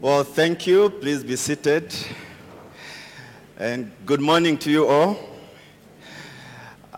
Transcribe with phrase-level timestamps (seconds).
[0.00, 0.90] Well, thank you.
[0.90, 1.92] Please be seated.
[3.56, 5.18] And good morning to you all.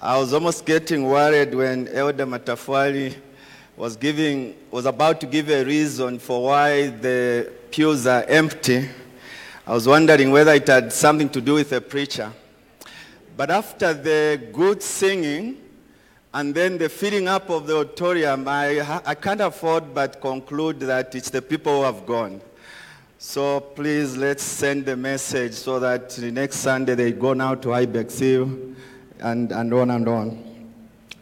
[0.03, 3.15] I was almost getting worried when Elder Matafwali
[3.75, 8.91] was giving, was about to give a reason for why the pews are empty.
[9.67, 12.31] I was wondering whether it had something to do with the preacher.
[13.35, 15.57] But after the good singing
[16.35, 21.15] and then the filling up of the auditorium, I, I can't afford but conclude that
[21.15, 22.43] it's the people who have gone.
[23.23, 27.75] So please let's send the message so that the next Sunday they go now to
[27.75, 28.51] Ibex Hill
[29.19, 30.73] and, and on and on.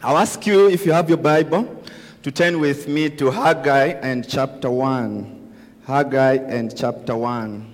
[0.01, 1.83] I'll ask you if you have your Bible
[2.23, 5.53] to turn with me to Haggai and chapter 1.
[5.85, 7.73] Haggai and chapter 1.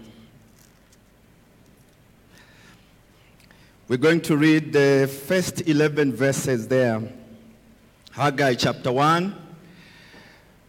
[3.87, 6.99] We're going to read the first 11 verses there.
[8.09, 9.35] Haggai chapter 1,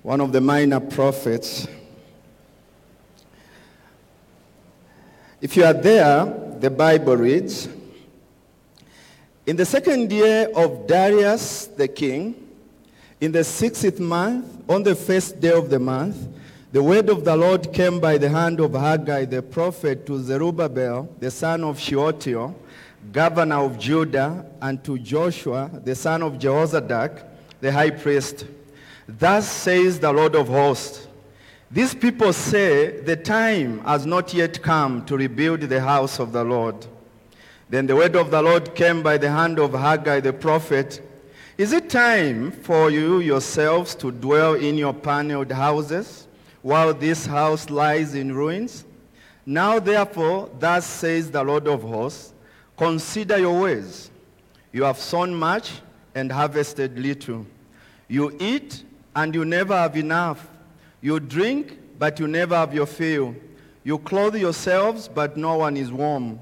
[0.03, 1.67] one of the minor prophets.
[5.47, 6.25] If you are there,
[6.59, 7.69] the Bible reads,
[9.47, 12.35] In the second year of Darius the king,
[13.21, 16.17] in the sixth month, on the first day of the month,
[16.73, 21.09] the word of the Lord came by the hand of Haggai the prophet to Zerubbabel,
[21.21, 22.53] the son of Shealtiel,
[23.13, 27.23] governor of Judah, and to Joshua, the son of Jehozadak,
[27.61, 28.47] the high priest.
[29.07, 31.06] Thus says the Lord of hosts,
[31.77, 36.43] these people say the time has not yet come to rebuild the house of the
[36.43, 36.87] Lord.
[37.69, 41.03] Then the word of the Lord came by the hand of Haggai the prophet.
[41.59, 46.27] Is it time for you yourselves to dwell in your paneled houses
[46.63, 48.87] while this house lies in ruins?
[49.45, 52.33] Now therefore, thus says the Lord of hosts,
[52.79, 54.11] consider your ways.
[54.73, 55.83] You have sown much
[56.15, 57.45] and harvested little.
[58.09, 58.83] You eat
[59.15, 60.49] and you never have enough.
[61.01, 63.35] You drink, but you never have your fill.
[63.85, 66.41] You clothe yourselves, but no one is warm.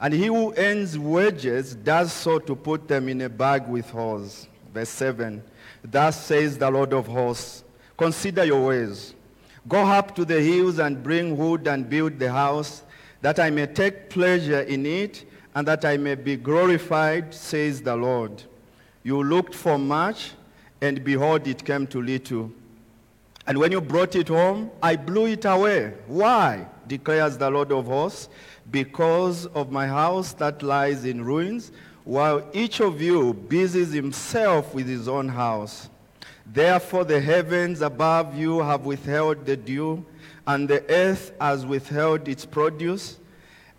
[0.00, 4.48] And he who earns wages does so to put them in a bag with holes.
[4.72, 5.42] Verse 7.
[5.82, 7.64] Thus says the Lord of hosts,
[7.96, 9.14] consider your ways.
[9.68, 12.82] Go up to the hills and bring wood and build the house,
[13.22, 17.96] that I may take pleasure in it, and that I may be glorified, says the
[17.96, 18.42] Lord.
[19.02, 20.32] You looked for much,
[20.80, 22.50] and behold, it came to little.
[23.46, 25.94] And when you brought it home, I blew it away.
[26.06, 26.66] Why?
[26.86, 28.28] declares the Lord of hosts.
[28.70, 31.72] Because of my house that lies in ruins,
[32.04, 35.88] while each of you busies himself with his own house.
[36.46, 40.04] Therefore the heavens above you have withheld the dew,
[40.46, 43.18] and the earth has withheld its produce.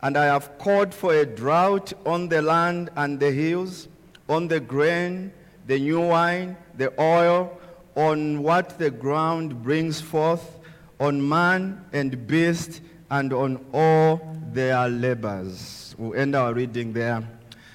[0.02, 3.88] And I have called for a drought on the land and the hills,
[4.28, 5.32] on the grain,
[5.68, 7.60] the new wine, the oil,
[7.96, 10.60] on what the ground brings forth,
[11.00, 15.96] on man and beast, and on all their labors.
[15.98, 17.24] We'll end our reading there.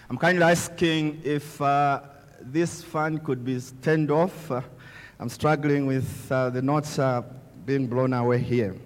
[0.08, 2.02] I'm kindly asking if uh,
[2.40, 4.50] this fan could be turned off.
[4.50, 4.60] Uh,
[5.18, 6.60] I'm struggling with uh, the
[6.98, 7.22] uh,
[7.64, 8.76] being blown away here.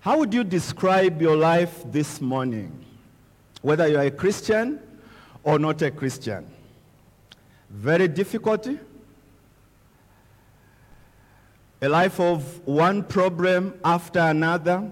[0.00, 2.84] How would you describe your life this morning?
[3.62, 4.80] Whether you're a Christian
[5.42, 6.46] or not a Christian?
[7.68, 8.78] Very difficulty?
[11.80, 14.90] A life of one problem after another?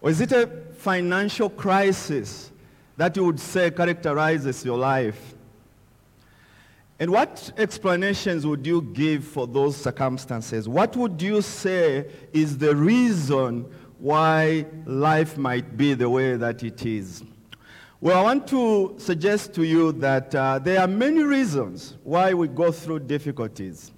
[0.00, 0.46] Or is it a
[0.78, 2.50] financial crisis
[2.96, 5.34] that you would say characterizes your life?
[6.98, 10.68] And what explanations would you give for those circumstances?
[10.68, 13.66] What would you say is the reason
[13.98, 17.22] why life might be the way that it is?
[18.02, 22.48] Well, I want to suggest to you that uh, there are many reasons why we
[22.48, 23.92] go through difficulties.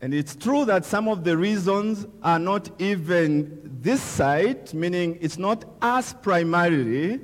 [0.00, 5.38] And it's true that some of the reasons are not even this side, meaning it's
[5.38, 7.20] not us primarily,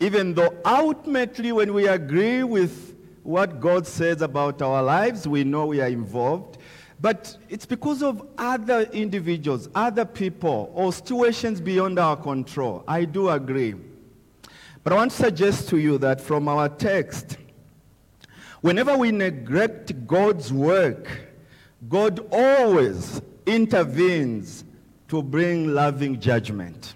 [0.00, 5.66] even though ultimately when we agree with what God says about our lives, we know
[5.66, 6.58] we are involved.
[7.00, 12.84] But it's because of other individuals, other people, or situations beyond our control.
[12.88, 13.74] I do agree.
[14.82, 17.36] But I want to suggest to you that from our text,
[18.62, 21.33] whenever we neglect God's work,
[21.94, 24.64] God always intervenes
[25.06, 26.94] to bring loving judgment.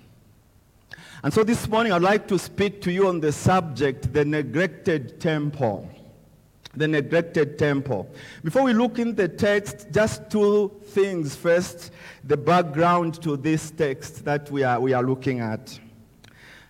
[1.23, 5.21] And so this morning I'd like to speak to you on the subject, the neglected
[5.21, 5.89] temple.
[6.75, 8.11] The neglected temple.
[8.43, 11.37] Before we look in the text, just two things.
[11.37, 11.93] First,
[12.25, 15.79] the background to this text that we are, we are looking at.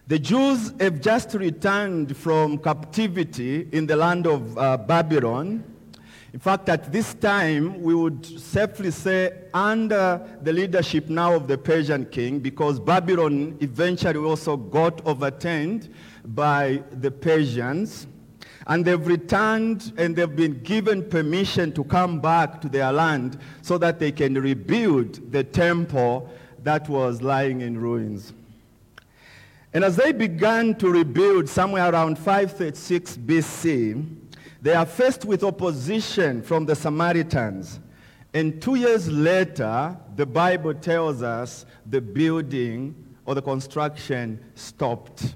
[0.07, 5.65] The Jews have just returned from captivity in the land of uh, Babylon
[6.33, 11.57] In fact, at this time, we would safely say under the leadership now of the
[11.57, 15.89] Persian king, because Babylon eventually also got overturned
[16.27, 18.07] by the Persians.
[18.67, 23.79] And they've returned and they've been given permission to come back to their land so
[23.79, 26.31] that they can rebuild the temple
[26.63, 28.35] that was lying in ruins.
[29.73, 34.07] And as they began to rebuild somewhere around 536 BC,
[34.61, 37.81] they are faced with opposition from the Samaritans.
[38.35, 42.95] And two years later, the Bible tells us the building
[43.25, 45.35] or the construction stopped.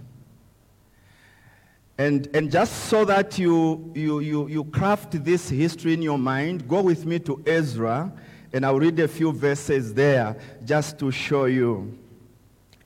[1.99, 6.67] And, and just so that you, you, you, you craft this history in your mind,
[6.67, 8.13] go with me to Ezra,
[8.53, 11.99] and I'll read a few verses there just to show you.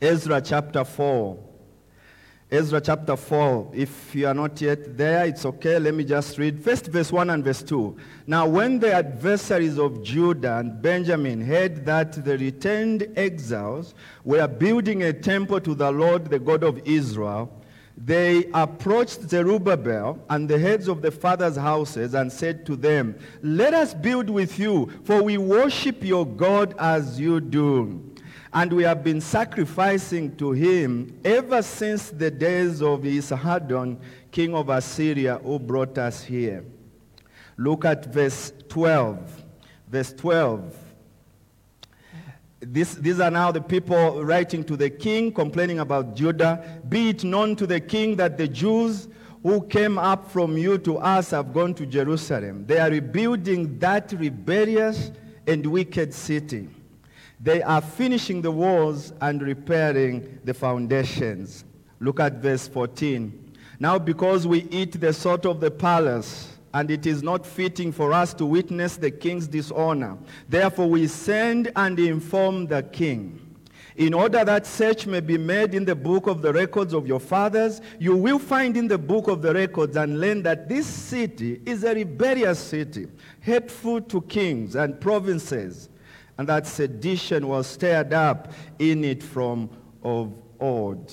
[0.00, 1.45] Ezra chapter 4.
[2.48, 3.72] Ezra chapter 4.
[3.75, 5.81] If you are not yet there, it's okay.
[5.81, 6.62] Let me just read.
[6.62, 7.96] First verse 1 and verse 2.
[8.28, 15.02] Now when the adversaries of Judah and Benjamin heard that the returned exiles were building
[15.02, 17.50] a temple to the Lord, the God of Israel,
[17.96, 23.75] they approached Zerubbabel and the heads of the fathers' houses and said to them, Let
[23.75, 28.04] us build with you, for we worship your God as you do.
[28.56, 33.98] And we have been sacrificing to him ever since the days of Esarhaddon,
[34.30, 36.64] king of Assyria, who brought us here.
[37.58, 39.44] Look at verse 12.
[39.90, 40.74] Verse 12.
[42.60, 46.80] This, these are now the people writing to the king, complaining about Judah.
[46.88, 49.06] Be it known to the king that the Jews
[49.42, 52.64] who came up from you to us have gone to Jerusalem.
[52.66, 55.12] They are rebuilding that rebellious
[55.46, 56.70] and wicked city.
[57.40, 61.64] They are finishing the walls and repairing the foundations.
[62.00, 63.52] Look at verse 14.
[63.78, 68.12] Now because we eat the salt of the palace, and it is not fitting for
[68.12, 70.18] us to witness the king's dishonor.
[70.48, 73.42] Therefore we send and inform the king.
[73.96, 77.20] In order that search may be made in the book of the records of your
[77.20, 81.62] fathers, you will find in the book of the records and learn that this city
[81.64, 83.06] is a rebellious city,
[83.40, 85.88] hateful to kings and provinces
[86.38, 89.70] and that sedition was stirred up in it from
[90.02, 91.12] of old.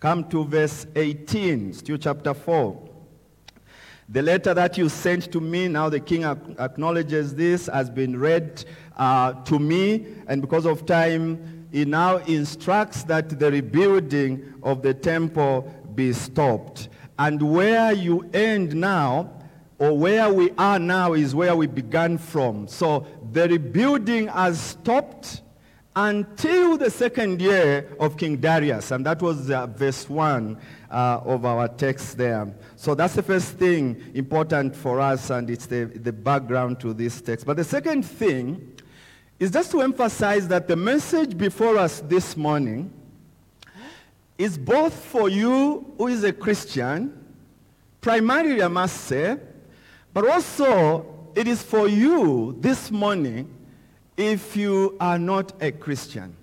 [0.00, 2.88] Come to verse 18, still chapter 4.
[4.10, 8.64] The letter that you sent to me, now the king acknowledges this, has been read
[8.96, 14.94] uh, to me, and because of time, he now instructs that the rebuilding of the
[14.94, 16.88] temple be stopped.
[17.18, 19.30] And where you end now,
[19.78, 22.66] or where we are now, is where we began from.
[22.66, 25.42] So the rebuilding has stopped
[25.96, 28.92] until the second year of King Darius.
[28.92, 30.56] And that was uh, verse 1
[30.90, 32.54] uh, of our text there.
[32.76, 37.20] So that's the first thing important for us, and it's the, the background to this
[37.20, 37.46] text.
[37.46, 38.76] But the second thing
[39.40, 42.92] is just to emphasize that the message before us this morning
[44.36, 47.12] is both for you who is a Christian,
[48.00, 49.36] primarily I must say,
[50.14, 53.48] but also it is for you this morning
[54.16, 56.34] if you are not a Christian.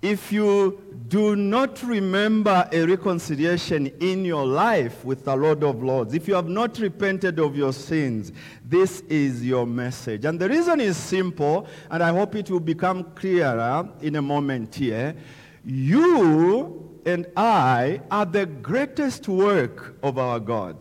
[0.00, 6.14] If you do not remember a reconciliation in your life with the Lord of Lords,
[6.14, 8.30] if you have not repented of your sins,
[8.64, 10.24] this is your message.
[10.24, 14.72] And the reason is simple, and I hope it will become clearer in a moment
[14.76, 15.16] here.
[15.64, 20.76] You and I are the greatest work of our God.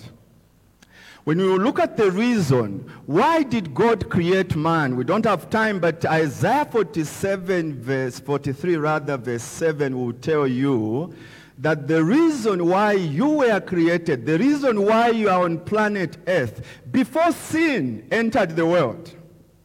[1.29, 4.95] When you look at the reason, why did God create man?
[4.95, 11.13] We don't have time, but Isaiah 47 verse 43, rather verse 7 will tell you
[11.59, 16.65] that the reason why you were created, the reason why you are on planet Earth,
[16.89, 19.15] before sin entered the world,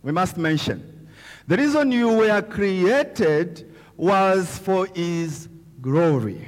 [0.02, 1.09] we must mention,
[1.47, 5.49] the reason you were created was for his
[5.80, 6.47] glory.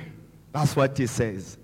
[0.53, 1.56] That's what he says.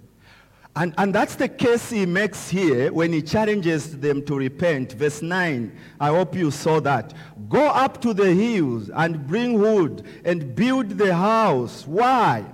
[0.75, 4.93] And, and that's the case he makes here when he challenges them to repent.
[4.93, 7.12] Verse 9, I hope you saw that.
[7.50, 11.87] Go up to the hills and bring wood and build the house.
[11.87, 12.47] Why?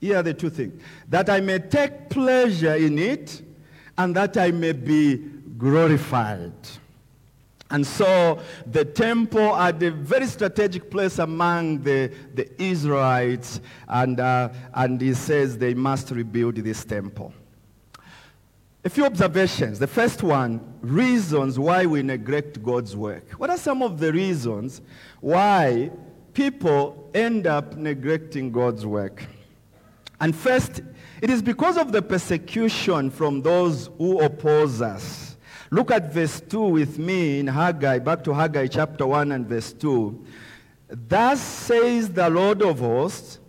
[0.00, 0.80] Here are the two things.
[1.10, 3.42] That I may take pleasure in it
[3.98, 5.16] and that I may be
[5.58, 6.52] glorified.
[7.70, 14.50] And so the temple at a very strategic place among the, the Israelites, and, uh,
[14.72, 17.32] and he says they must rebuild this temple.
[18.84, 19.80] A few observations.
[19.80, 23.32] The first one, reasons why we neglect God's work.
[23.32, 24.80] What are some of the reasons
[25.20, 25.90] why
[26.34, 29.24] people end up neglecting God's work?
[30.20, 30.82] And first,
[31.20, 35.35] it is because of the persecution from those who oppose us.
[35.70, 39.72] Look at verse 2 with me in Haggai, back to Haggai chapter 1 and verse
[39.72, 40.24] 2.
[40.88, 43.40] Thus says the Lord of hosts,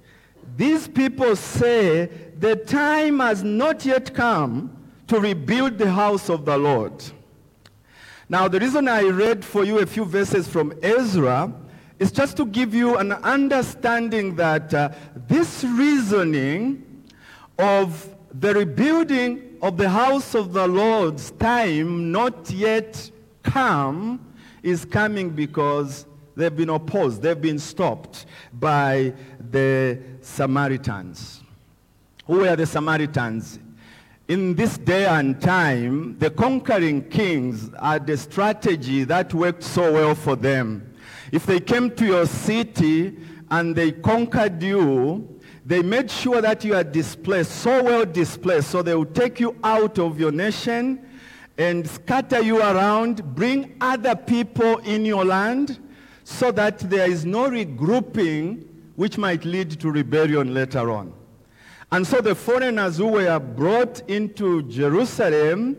[0.55, 2.09] these people say
[2.39, 4.75] the time has not yet come
[5.07, 7.03] to rebuild the house of the Lord.
[8.29, 11.53] Now, the reason I read for you a few verses from Ezra
[11.99, 14.89] is just to give you an understanding that uh,
[15.27, 17.05] this reasoning
[17.57, 23.09] of the rebuilding of the house of the Lord's time not yet
[23.43, 24.33] come
[24.63, 29.13] is coming because they've been opposed, they've been stopped by
[29.51, 31.41] the Samaritans.
[32.25, 33.59] Who were the Samaritans?
[34.27, 40.13] In this day and time, the conquering kings had a strategy that worked so well
[40.15, 40.93] for them.
[41.31, 43.17] If they came to your city
[43.49, 45.36] and they conquered you,
[45.67, 49.53] they made sure that you are displaced, so well displaced, so they would take you
[49.65, 51.05] out of your nation
[51.57, 55.77] and scatter you around, bring other people in your land,
[56.23, 61.11] so that there is no regrouping which might lead to rebellion later on.
[61.91, 65.75] And so the foreigners who were brought into Jerusalem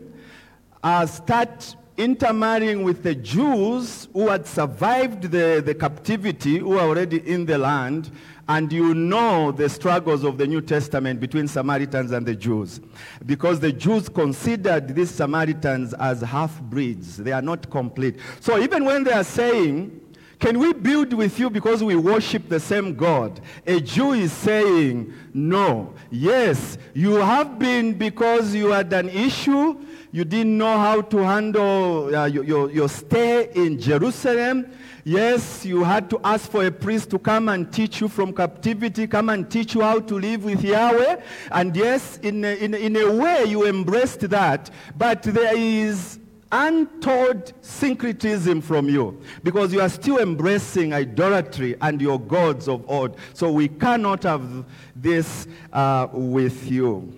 [0.83, 7.17] uh, start intermarrying with the Jews who had survived the, the captivity, who are already
[7.29, 8.09] in the land,
[8.47, 12.79] and you know the struggles of the New Testament between Samaritans and the Jews.
[13.25, 17.17] Because the Jews considered these Samaritans as half-breeds.
[17.17, 18.15] They are not complete.
[18.39, 20.01] So even when they are saying,
[20.39, 23.41] can we build with you because we worship the same God?
[23.67, 25.93] A Jew is saying, no.
[26.09, 29.77] Yes, you have been because you had an issue.
[30.11, 34.65] You didn't know how to handle uh, your, your, your stay in Jerusalem.
[35.03, 39.05] Yes, you had to ask for a priest to come and teach you from captivity,
[39.07, 41.21] come and teach you how to live with Yahweh.
[41.51, 44.71] And yes, in a, in, in a way, you embraced that.
[44.97, 46.19] But there is
[46.51, 53.15] untold syncretism from you because you are still embracing idolatry and your gods of old.
[53.35, 57.13] So we cannot have this uh, with you.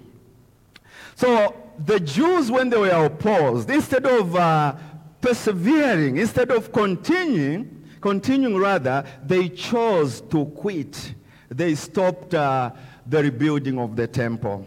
[1.15, 4.75] So the Jews, when they were opposed, instead of uh,
[5.21, 11.13] persevering, instead of continuing, continuing rather, they chose to quit.
[11.49, 12.71] They stopped uh,
[13.05, 14.65] the rebuilding of the temple.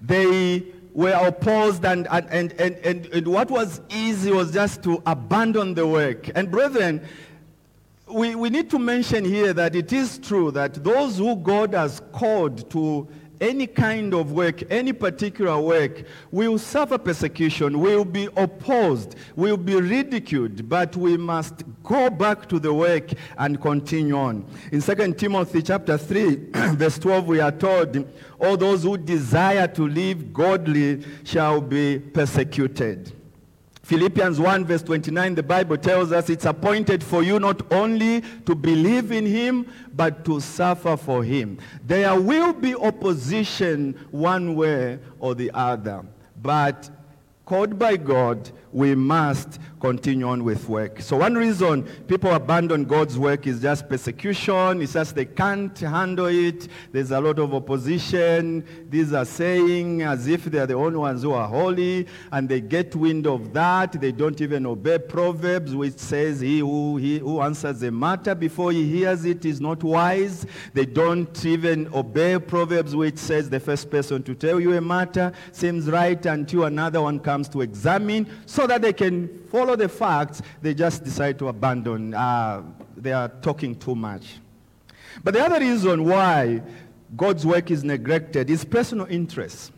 [0.00, 5.74] They were opposed and, and, and, and, and, what was easy was just to abandon
[5.74, 6.30] the work.
[6.34, 7.02] And brethren,
[8.08, 12.00] we, we need to mention here that it is true that those who God has
[12.12, 13.06] called to
[13.40, 19.76] any kind of work, any particular work, will suffer persecution, will be opposed, will be
[19.76, 24.44] ridiculed, but we must go back to the work and continue on.
[24.72, 26.34] In 2 Timothy chapter 3,
[26.74, 28.06] verse 12, we are told,
[28.38, 33.12] all those who desire to live godly shall be persecuted.
[33.90, 38.54] Philippians 1 verse 29, the Bible tells us it's appointed for you not only to
[38.54, 39.66] believe in him,
[39.96, 41.58] but to suffer for him.
[41.84, 46.04] There will be opposition one way or the other.
[46.40, 46.88] But
[47.44, 51.00] called by God, we must continue on with work.
[51.00, 54.82] So one reason people abandon God's work is just persecution.
[54.82, 56.68] It's just they can't handle it.
[56.92, 58.64] There's a lot of opposition.
[58.88, 62.60] These are saying as if they are the only ones who are holy, and they
[62.60, 64.00] get wind of that.
[64.00, 68.72] They don't even obey Proverbs, which says he who, he who answers a matter before
[68.72, 70.46] he hears it is not wise.
[70.74, 75.32] They don't even obey Proverbs, which says the first person to tell you a matter
[75.52, 78.28] seems right until another one comes to examine.
[78.46, 82.12] So so that they can follow the facts, they just decide to abandon.
[82.12, 82.62] Uh,
[82.94, 84.36] they are talking too much.
[85.24, 86.60] But the other reason why
[87.16, 89.72] God's work is neglected is personal interest.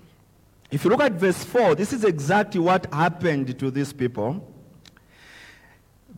[0.72, 4.52] If you look at verse 4, this is exactly what happened to these people.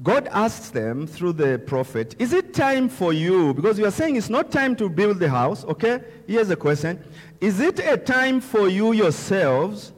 [0.03, 4.17] God asks them through the prophet, is it time for you, because you are saying
[4.17, 6.01] it's not time to build the house, okay?
[6.27, 7.05] Here's a question.
[7.43, 9.93] Is it a time for you yourselves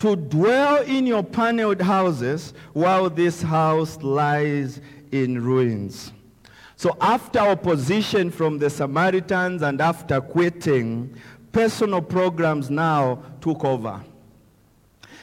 [0.00, 4.80] to dwell in your paneled houses while this house lies
[5.12, 6.12] in ruins.
[6.76, 11.14] So after opposition from the Samaritans and after quitting,
[11.52, 14.02] personal programs now took over.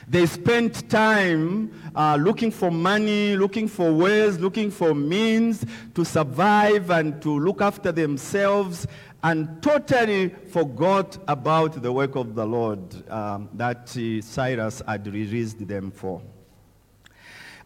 [0.10, 5.66] They spent time uh, looking for money, looking for ways, looking for means
[5.96, 8.88] to survive and to look after themselves
[9.24, 15.68] and totally forgot about the work of the Lord um, that uh, Cyrus had released
[15.68, 16.22] them for.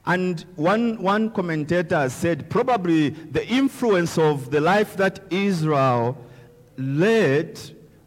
[0.05, 6.17] And one, one commentator said probably the influence of the life that Israel
[6.77, 7.60] led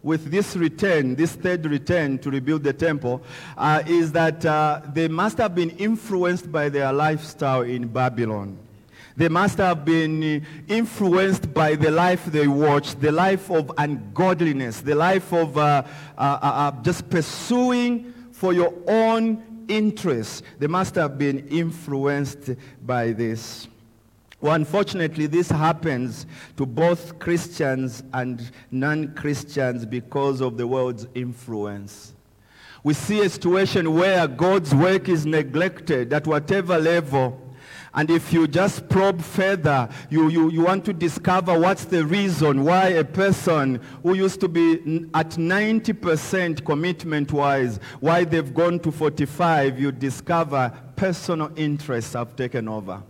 [0.03, 3.23] with this return, this third return to rebuild the temple,
[3.57, 8.59] uh, is that uh, they must have been influenced by their lifestyle in Babylon.
[9.17, 14.97] They must have been influenced by the life they watched, the life of ungodliness, the
[14.97, 15.85] life of uh,
[16.19, 20.43] uh, uh, uh just pursuing for your own interests.
[20.59, 22.51] They must have been influenced
[22.85, 23.69] by this.
[24.41, 32.13] Well, unfortunately, this happens to both Christians and non-Christians because of the world's influence.
[32.83, 37.41] We see a situation where God's work is neglected at whatever level.
[37.95, 42.65] And if you just probe further, you, you, you want to discover what's the reason
[42.65, 49.79] why a person who used to be at 90% commitment-wise, why they've gone to 45,
[49.79, 53.01] you discover personal interests have taken over.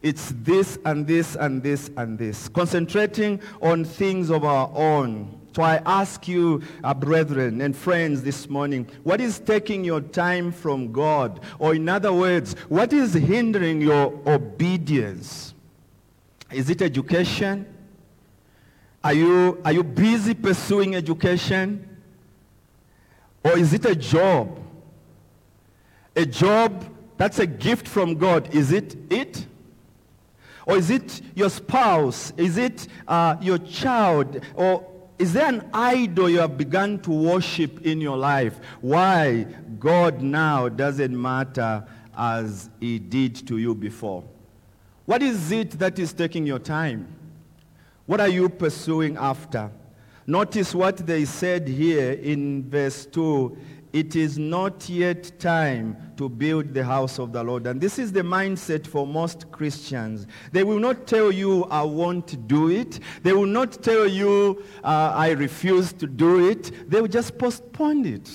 [0.00, 2.48] It's this and this and this and this.
[2.48, 5.40] Concentrating on things of our own.
[5.54, 10.50] So I ask you, uh, brethren and friends this morning, what is taking your time
[10.50, 11.38] from God?
[11.60, 15.54] Or in other words, what is hindering your obedience?
[16.50, 17.72] Is it education?
[19.04, 21.88] Are you, are you busy pursuing education?
[23.44, 24.58] Or is it a job?
[26.16, 26.84] A job,
[27.16, 28.52] that's a gift from God.
[28.52, 29.46] Is it it?
[30.66, 32.32] Or is it your spouse?
[32.36, 34.40] Is it uh, your child?
[34.56, 38.58] Or is there an idol you have begun to worship in your life?
[38.80, 39.46] Why
[39.78, 44.24] God now doesn't matter as he did to you before?
[45.06, 47.06] What is it that is taking your time?
[48.06, 49.70] What are you pursuing after?
[50.26, 53.56] Notice what they said here in verse 2
[53.92, 57.66] it is not yet time to build the house of the Lord.
[57.66, 60.26] And this is the mindset for most Christians.
[60.52, 63.00] They will not tell you, I won't do it.
[63.22, 66.90] They will not tell you, uh, I refuse to do it.
[66.90, 68.30] They will just postpone it.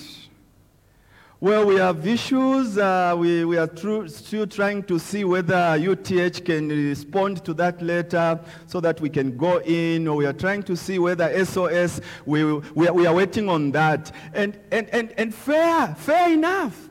[1.42, 2.76] Well, we have issues.
[2.76, 7.80] Uh, we, we are tr- still trying to see whether UTH can respond to that
[7.80, 12.02] letter so that we can go in, or we are trying to see whether SOS,
[12.26, 14.12] we, we, are, we are waiting on that.
[14.34, 16.89] And, and, and, and fair, fair enough.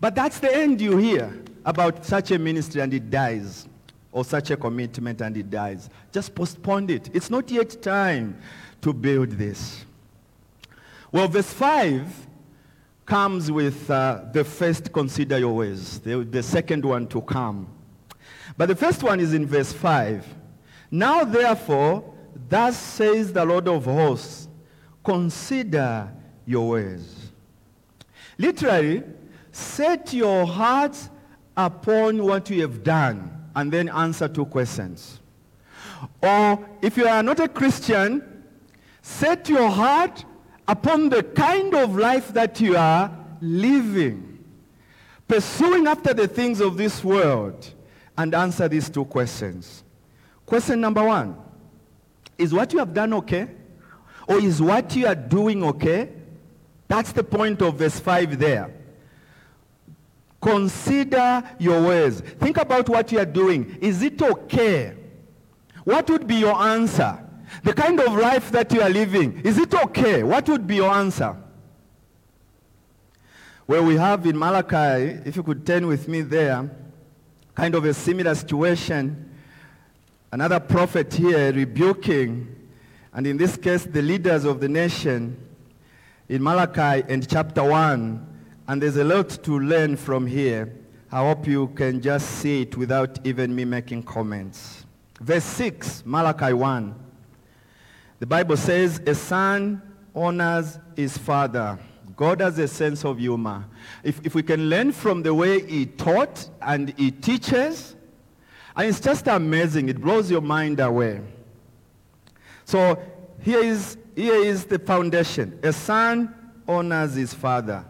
[0.00, 3.68] But that's the end you hear about such a ministry and it dies,
[4.12, 5.90] or such a commitment and it dies.
[6.12, 7.10] Just postpone it.
[7.12, 8.38] It's not yet time
[8.80, 9.84] to build this.
[11.10, 12.26] Well, verse 5
[13.06, 17.66] comes with uh, the first consider your ways, the, the second one to come.
[18.56, 20.26] But the first one is in verse 5.
[20.90, 22.14] Now therefore,
[22.48, 24.48] thus says the Lord of hosts,
[25.02, 26.12] consider
[26.44, 27.30] your ways.
[28.36, 29.02] Literally,
[29.58, 30.96] set your heart
[31.56, 35.20] upon what you have done and then answer two questions.
[36.22, 38.44] Or if you are not a Christian,
[39.02, 40.24] set your heart
[40.68, 44.44] upon the kind of life that you are living,
[45.26, 47.74] pursuing after the things of this world,
[48.16, 49.82] and answer these two questions.
[50.46, 51.36] Question number one,
[52.36, 53.48] is what you have done okay?
[54.28, 56.10] Or is what you are doing okay?
[56.86, 58.77] That's the point of verse 5 there.
[60.40, 62.20] Consider your ways.
[62.20, 63.76] Think about what you are doing.
[63.80, 64.94] Is it okay?
[65.84, 67.18] What would be your answer?
[67.64, 70.22] The kind of life that you are living, is it okay?
[70.22, 71.36] What would be your answer?
[73.66, 76.70] Well, we have in Malachi, if you could turn with me there,
[77.54, 79.30] kind of a similar situation.
[80.30, 82.54] Another prophet here rebuking,
[83.12, 85.36] and in this case, the leaders of the nation
[86.28, 88.27] in Malachi and chapter 1.
[88.68, 90.72] And there's a lot to learn from here.
[91.10, 94.84] I hope you can just see it without even me making comments.
[95.22, 96.94] Verse 6, Malachi 1.
[98.18, 99.80] The Bible says a son
[100.14, 101.78] honors his father.
[102.14, 103.64] God has a sense of humor.
[104.04, 107.96] If, if we can learn from the way he taught and he teaches,
[108.76, 109.88] and it's just amazing.
[109.88, 111.22] It blows your mind away.
[112.66, 113.00] So
[113.40, 115.58] here is, here is the foundation.
[115.62, 116.34] A son
[116.68, 117.86] honors his father.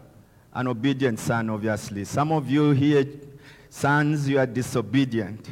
[0.53, 2.05] An obedient son, obviously.
[2.05, 3.05] Some of you here,
[3.69, 5.47] sons, you are disobedient.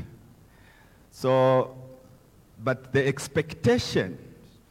[1.11, 1.77] So,
[2.63, 4.17] but the expectation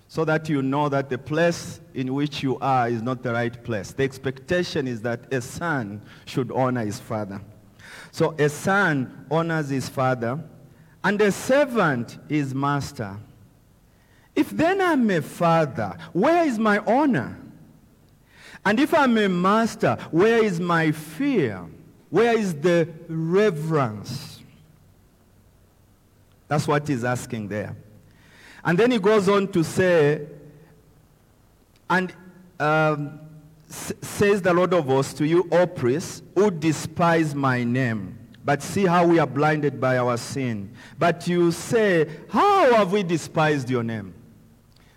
[0.08, 3.62] so that you know that the place in which you are is not the right
[3.64, 3.92] place.
[3.92, 7.40] The expectation is that a son should honor his father.
[8.12, 10.42] So a son honors his father,
[11.02, 13.16] and a servant his master.
[14.34, 17.38] If then I'm a father, where is my honor?
[18.66, 21.64] And if I'm a master, where is my fear?
[22.10, 24.42] Where is the reverence?
[26.48, 27.76] That's what he's asking there.
[28.64, 30.26] And then he goes on to say,
[31.88, 32.12] and
[32.58, 33.20] um,
[33.70, 38.18] s- says the Lord of hosts to you, O priests, who despise my name.
[38.44, 40.72] But see how we are blinded by our sin.
[40.98, 44.12] But you say, how have we despised your name?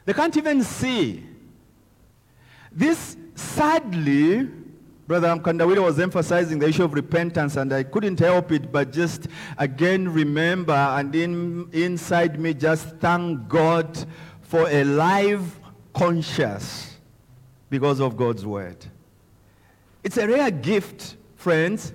[0.06, 1.24] They can't even see.
[2.72, 4.50] This, sadly,
[5.08, 9.28] Brother Amkandawili was emphasizing the issue of repentance, and I couldn't help it but just
[9.58, 14.06] again remember and in, inside me just thank God
[14.42, 15.60] for a live
[15.94, 16.98] conscience
[17.70, 18.78] because of God's word.
[20.04, 21.94] It's a rare gift, friends.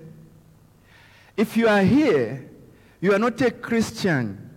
[1.36, 2.50] If you are here,
[3.00, 4.50] you are not a Christian,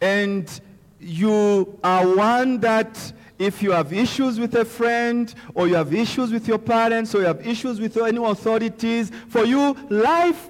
[0.00, 0.60] and
[1.00, 6.32] you are one that if you have issues with a friend, or you have issues
[6.32, 10.48] with your parents, or you have issues with any authorities, for you, life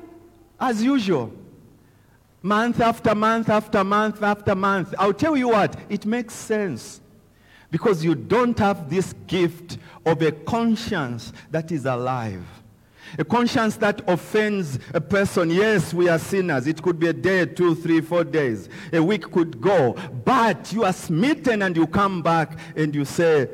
[0.60, 1.32] as usual.
[2.42, 4.94] Month after month after month after month.
[4.98, 7.00] I'll tell you what, it makes sense.
[7.70, 12.44] Because you don't have this gift of a conscience that is alive.
[13.18, 15.50] A conscience that offends a person.
[15.50, 16.66] Yes, we are sinners.
[16.66, 18.68] It could be a day, two, three, four days.
[18.92, 19.94] A week could go.
[20.24, 23.48] But you are smitten and you come back and you say,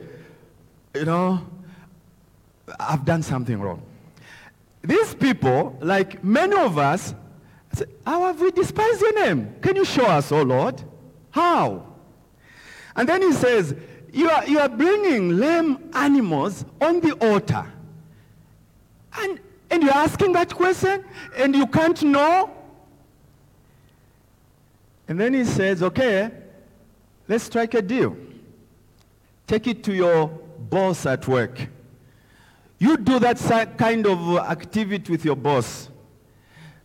[0.95, 1.47] you know,
[2.79, 3.83] I've done something wrong.
[4.83, 7.15] These people, like many of us,
[7.73, 9.55] say, how have we despised your name?
[9.61, 10.83] Can you show us, oh Lord?
[11.31, 11.87] How?
[12.97, 13.75] And then he says,
[14.13, 17.71] you are, you are bringing lame animals on the altar.
[19.19, 21.05] And, and you're asking that question
[21.37, 22.51] and you can't know?
[25.09, 26.31] And then he says, okay,
[27.29, 28.17] let's strike a deal.
[29.47, 31.69] Take it to your boss at work.
[32.79, 33.39] You do that
[33.77, 35.89] kind of activity with your boss.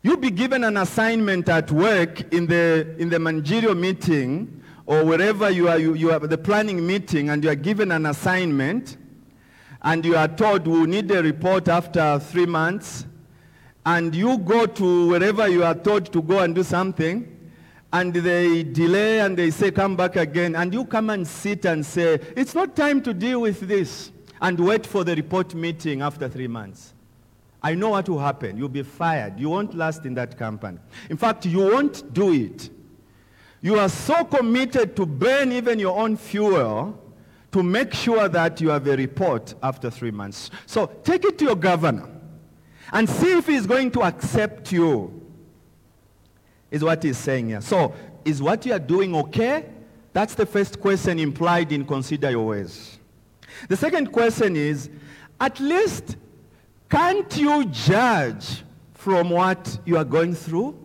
[0.02, 5.50] You'll be given an assignment at work in the, in the managerial meeting or wherever
[5.50, 8.98] you are, you, you have the planning meeting and you are given an assignment
[9.86, 13.06] and you are told we need a report after three months
[13.86, 17.32] and you go to wherever you are told to go and do something
[17.94, 21.86] and they delay and they say come back again and you come and sit and
[21.86, 26.28] say it's not time to deal with this and wait for the report meeting after
[26.28, 26.94] three months.
[27.62, 28.58] I know what will happen.
[28.58, 29.40] You'll be fired.
[29.40, 30.78] You won't last in that company.
[31.10, 32.70] In fact, you won't do it.
[33.62, 37.00] You are so committed to burn even your own fuel
[37.56, 40.52] to make sure that you have a report after three months.
[40.66, 42.06] So take it to your governor
[42.92, 45.26] and see if he's going to accept you,
[46.70, 47.62] is what he's saying here.
[47.62, 49.70] So is what you are doing okay?
[50.12, 53.00] That's the first question implied in consider your ways.
[53.70, 54.90] The second question is,
[55.40, 56.18] at least
[56.90, 58.64] can't you judge
[58.96, 60.78] from what you are going through?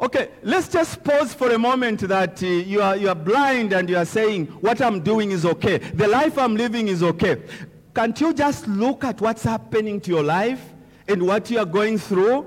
[0.00, 3.88] Okay, let's just pause for a moment that uh, you, are, you are blind and
[3.88, 5.78] you are saying, what I'm doing is okay.
[5.78, 7.42] The life I'm living is okay.
[7.94, 10.60] Can't you just look at what's happening to your life
[11.06, 12.46] and what you are going through?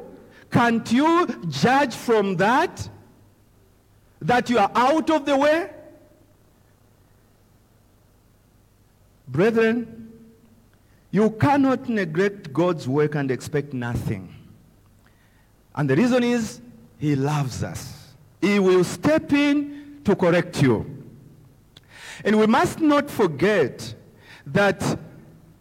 [0.51, 2.89] Can't you judge from that?
[4.21, 5.69] That you are out of the way?
[9.27, 10.11] Brethren,
[11.11, 14.33] you cannot neglect God's work and expect nothing.
[15.75, 16.61] And the reason is
[16.97, 18.13] he loves us.
[18.41, 20.85] He will step in to correct you.
[22.23, 23.93] And we must not forget
[24.47, 24.99] that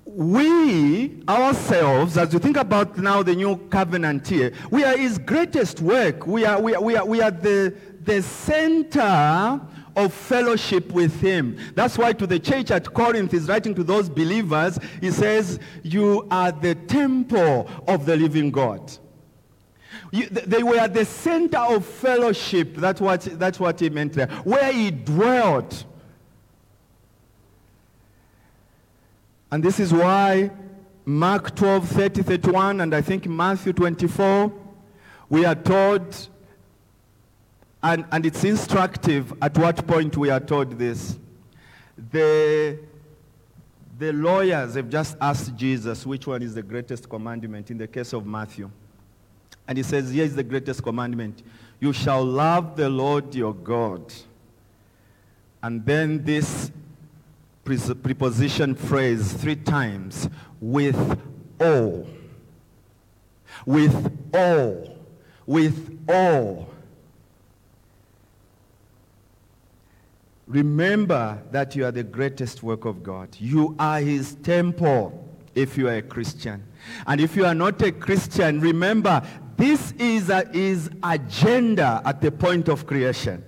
[0.04, 5.80] we ourselves, as you think about now the new covenant here, we are his greatest
[5.80, 6.26] work.
[6.26, 9.60] We are, we are, we are, we are the, the center
[9.96, 11.58] of fellowship with him.
[11.74, 16.26] That's why to the church at Corinth, he's writing to those believers, he says, you
[16.30, 18.96] are the temple of the living God.
[20.16, 22.76] You, they were at the center of fellowship.
[22.76, 24.28] That's what, that's what he meant there.
[24.44, 25.84] Where he dwelt.
[29.52, 30.50] And this is why
[31.04, 34.50] Mark 12, 30, 31, and I think Matthew 24,
[35.28, 36.28] we are told,
[37.82, 41.18] and, and it's instructive at what point we are told this.
[42.10, 42.78] The,
[43.98, 48.14] the lawyers have just asked Jesus which one is the greatest commandment in the case
[48.14, 48.70] of Matthew.
[49.68, 51.42] And he says, here is the greatest commandment.
[51.80, 54.12] You shall love the Lord your God.
[55.62, 56.70] And then this
[57.64, 60.28] preposition phrase three times,
[60.60, 61.20] with
[61.60, 62.06] all.
[63.64, 64.98] With all.
[65.46, 66.70] With all.
[70.46, 73.30] Remember that you are the greatest work of God.
[73.40, 76.62] You are his temple if you are a Christian.
[77.04, 79.26] And if you are not a Christian, remember
[79.56, 83.44] this is a, his agenda at the point of creation.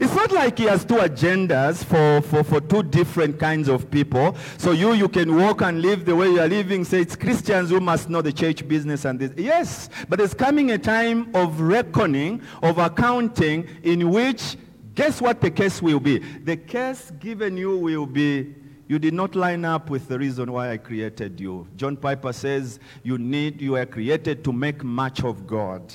[0.00, 4.36] It's not like he has two agendas for, for, for two different kinds of people.
[4.56, 6.84] So you, you can walk and live the way you are living.
[6.84, 9.32] Say it's Christians who must know the church business and this.
[9.36, 14.56] Yes, but there's coming a time of reckoning, of accounting, in which,
[14.94, 16.18] guess what the case will be?
[16.18, 18.54] The case given you will be,
[18.90, 21.68] you did not line up with the reason why I created you.
[21.76, 25.94] John Piper says you need, you are created to make much of God,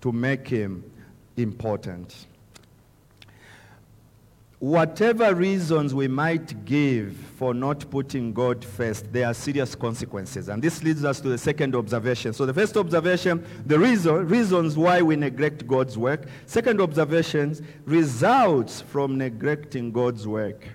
[0.00, 0.82] to make him
[1.36, 2.26] important
[4.64, 10.48] whatever reasons we might give for not putting God first, there are serious consequences.
[10.48, 12.32] And this leads us to the second observation.
[12.32, 16.28] So the first observation, the reason, reasons why we neglect God's work.
[16.46, 20.66] Second observation, results from neglecting God's work.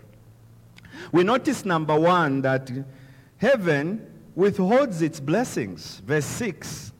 [1.11, 2.71] We notice, number one, that
[3.37, 6.01] heaven withholds its blessings.
[6.05, 6.93] Verse 6.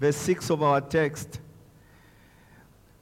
[0.00, 1.40] Verse 6 of our text.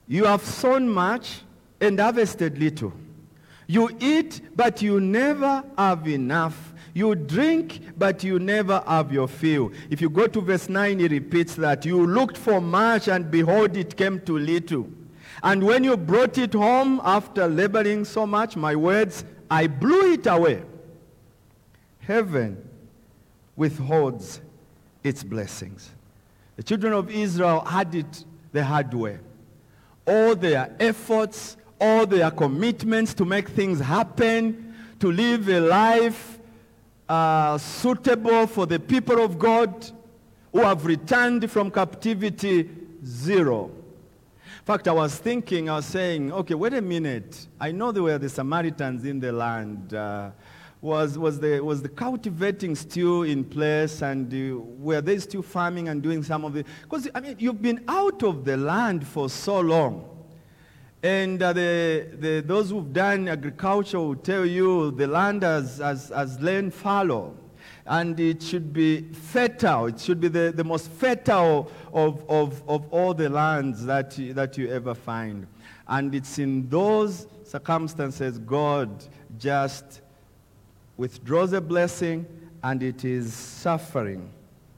[0.08, 1.42] You have sown much
[1.80, 2.92] and harvested little.
[3.66, 6.74] You eat, but you never have enough.
[6.94, 9.72] You drink, but you never have your fill.
[9.88, 11.86] If you go to verse 9, he repeats that.
[11.86, 14.88] You looked for much, and behold, it came to little.
[15.42, 20.26] And when you brought it home after laboring so much, my words, I blew it
[20.26, 20.62] away.
[22.00, 22.56] Heaven
[23.54, 24.40] withholds
[25.04, 25.90] its blessings.
[26.56, 29.18] The children of Israel had it the hard way.
[30.06, 36.38] All their efforts, all their commitments to make things happen, to live a life
[37.06, 39.90] uh, suitable for the people of God
[40.50, 42.70] who have returned from captivity,
[43.04, 43.70] zero.
[44.62, 47.48] In fact, I was thinking, I was saying, okay, wait a minute.
[47.60, 49.92] I know there were the Samaritans in the land.
[49.92, 50.30] Uh,
[50.80, 55.88] was, was, the, was the cultivating still in place and uh, were they still farming
[55.88, 56.68] and doing some of it?
[56.82, 60.08] Because, I mean, you've been out of the land for so long.
[61.02, 66.10] And uh, the, the, those who've done agriculture will tell you the land has, has,
[66.10, 67.36] has lain fallow.
[67.86, 69.86] And it should be fertile.
[69.86, 74.32] It should be the, the most fertile of, of, of all the lands that you,
[74.34, 75.46] that you ever find.
[75.88, 79.04] And it's in those circumstances God
[79.38, 80.00] just
[80.96, 82.24] withdraws a blessing
[82.62, 84.30] and it is suffering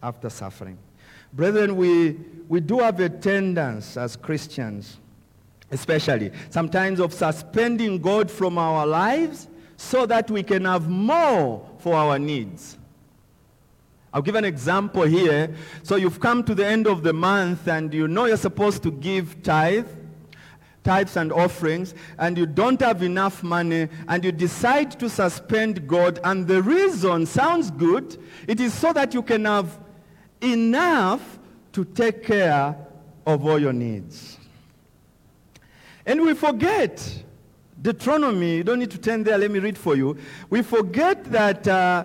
[0.03, 0.79] after suffering.
[1.33, 2.13] Brethren, we,
[2.49, 4.99] we do have a tendency as Christians
[5.71, 11.95] especially, sometimes of suspending God from our lives so that we can have more for
[11.95, 12.79] our needs.
[14.15, 15.53] I'll give an example here.
[15.83, 18.93] So you've come to the end of the month and you know you're supposed to
[18.93, 19.89] give tithe,
[20.85, 26.21] tithes and offerings, and you don't have enough money, and you decide to suspend God,
[26.23, 28.17] and the reason sounds good.
[28.47, 29.81] It is so that you can have
[30.41, 31.41] enough
[31.73, 32.77] to take care
[33.27, 34.39] of all your needs.
[36.07, 37.25] And we forget,
[37.83, 40.17] Deuteronomy, you don't need to turn there, let me read for you.
[40.51, 42.05] We forget that uh,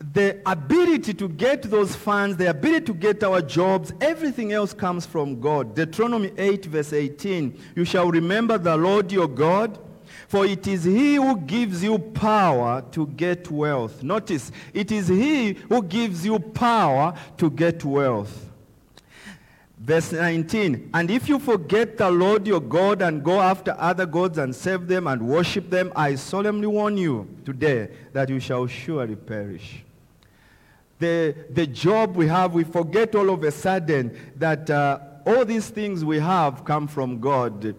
[0.00, 5.04] the ability to get those funds, the ability to get our jobs, everything else comes
[5.04, 5.74] from God.
[5.74, 7.58] Deuteronomy 8, verse 18.
[7.76, 9.78] You shall remember the Lord your God,
[10.26, 14.02] for it is he who gives you power to get wealth.
[14.02, 18.46] Notice, it is he who gives you power to get wealth.
[19.78, 24.36] Verse 19, and if you forget the Lord your God and go after other gods
[24.36, 29.16] and serve them and worship them, I solemnly warn you today that you shall surely
[29.16, 29.82] perish.
[31.00, 35.68] The, the job we have, we forget all of a sudden that uh, all these
[35.68, 37.74] things we have come from God.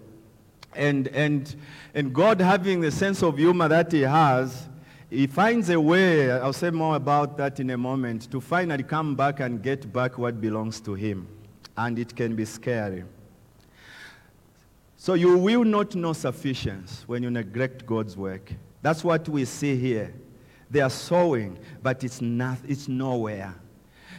[0.76, 1.56] And, and,
[1.94, 4.68] and God having the sense of humor that he has,
[5.10, 9.16] he finds a way, I'll say more about that in a moment, to finally come
[9.16, 11.28] back and get back what belongs to him
[11.78, 13.04] and it can be scary.
[14.98, 18.52] So you will not know sufficiency when you neglect God's work.
[18.82, 20.14] That's what we see here.
[20.72, 23.54] They are sowing, but it's, not, it's nowhere.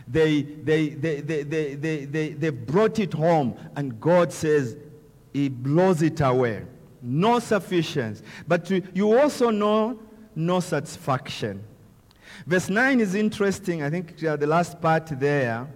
[0.06, 4.76] They, they, they, they, they, they, they, they brought it home, and God says
[5.32, 6.64] he blows it away.
[7.00, 8.22] No sufficiency.
[8.46, 9.98] But you also know
[10.36, 11.64] no satisfaction.
[12.46, 13.82] Verse 9 is interesting.
[13.82, 15.66] I think the last part there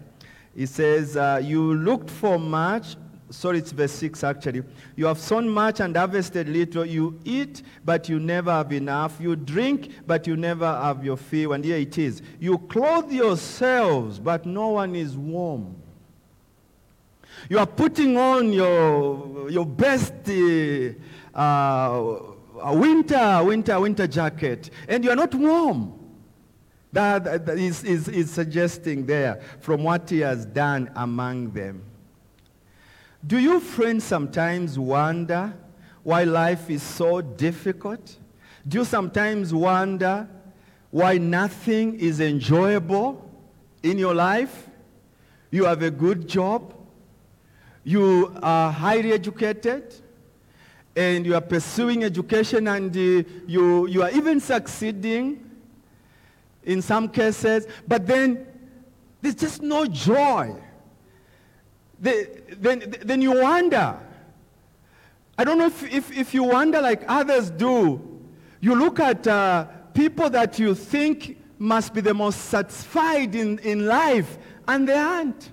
[0.55, 2.97] it says, uh, you looked for much.
[3.31, 4.62] Sorry, it's verse 6 actually.
[4.95, 6.85] You have sown much and harvested little.
[6.85, 9.19] You eat, but you never have enough.
[9.21, 11.53] You drink, but you never have your fill.
[11.53, 12.23] And here it is.
[12.39, 15.77] You clothe yourselves, but no one is warm.
[17.49, 20.15] You are putting on your, your best
[21.35, 22.19] uh,
[22.73, 25.93] winter, winter, winter jacket, and you are not warm.
[26.93, 31.83] That is, is, is suggesting there from what he has done among them.
[33.24, 35.55] Do you friends sometimes wonder
[36.02, 38.18] why life is so difficult?
[38.66, 40.29] Do you sometimes wonder
[40.90, 43.29] why nothing is enjoyable
[43.83, 44.68] in your life?
[45.50, 46.74] You have a good job.
[47.85, 49.94] You are highly educated.
[50.94, 55.44] And you are pursuing education and uh, you, you are even succeeding
[56.64, 57.66] in some cases.
[57.87, 58.46] But then
[59.20, 60.55] there's just no joy.
[61.98, 63.98] Then, then you wonder.
[65.38, 68.00] I don't know if, if, if you wonder like others do.
[68.61, 73.87] You look at uh, people that you think must be the most satisfied in, in
[73.87, 75.50] life, and they aren't.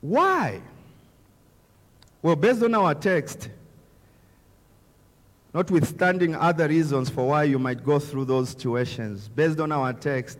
[0.00, 0.60] Why?
[2.22, 3.48] Well, based on our text,
[5.52, 10.38] notwithstanding other reasons for why you might go through those situations, based on our text,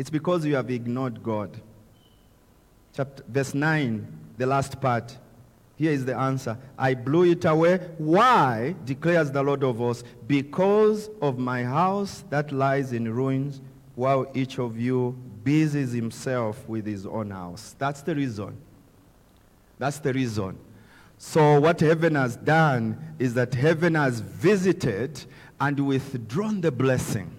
[0.00, 1.60] it's because you have ignored God.
[2.94, 4.06] Chapter, verse 9,
[4.38, 5.14] the last part.
[5.76, 6.56] Here is the answer.
[6.78, 7.76] I blew it away.
[7.98, 10.04] Why, declares the Lord of hosts?
[10.26, 13.60] Because of my house that lies in ruins,
[13.94, 17.74] while each of you busies himself with his own house.
[17.78, 18.56] That's the reason.
[19.78, 20.58] That's the reason.
[21.18, 25.22] So what heaven has done is that heaven has visited
[25.60, 27.36] and withdrawn the blessing.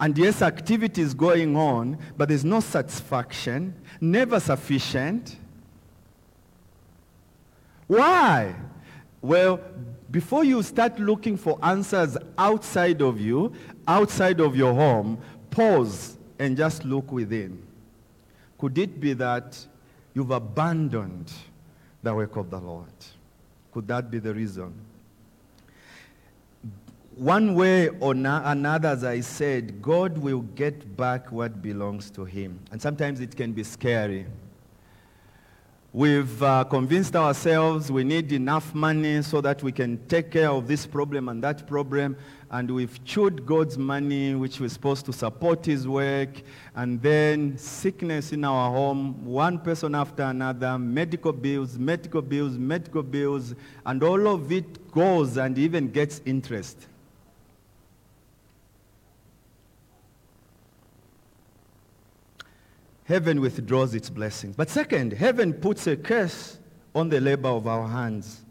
[0.00, 5.36] And yes, activity is going on, but there's no satisfaction, never sufficient.
[7.88, 8.54] Why?
[9.20, 9.60] Well,
[10.10, 13.52] before you start looking for answers outside of you,
[13.86, 15.18] outside of your home,
[15.50, 17.60] pause and just look within.
[18.58, 19.58] Could it be that
[20.14, 21.32] you've abandoned
[22.02, 22.86] the work of the Lord?
[23.72, 24.72] Could that be the reason?
[27.18, 32.60] One way or another, as I said, God will get back what belongs to him.
[32.70, 34.24] And sometimes it can be scary.
[35.92, 40.68] We've uh, convinced ourselves we need enough money so that we can take care of
[40.68, 42.16] this problem and that problem.
[42.52, 46.40] And we've chewed God's money, which was supposed to support his work.
[46.76, 53.02] And then sickness in our home, one person after another, medical bills, medical bills, medical
[53.02, 53.56] bills.
[53.84, 56.86] And all of it goes and even gets interest.
[63.08, 64.54] Heaven withdraws its blessings.
[64.54, 66.58] But second, heaven puts a curse
[66.94, 68.44] on the labor of our hands.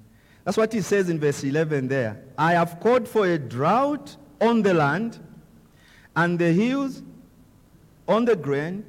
[0.44, 2.24] That's what he says in verse 11 there.
[2.40, 5.20] I have called for a drought on the land
[6.16, 7.04] and the hills
[8.08, 8.84] on the grain,